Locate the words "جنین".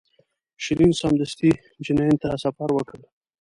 1.85-2.13